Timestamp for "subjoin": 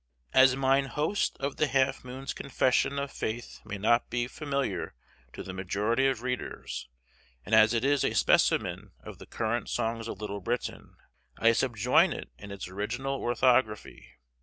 11.51-12.13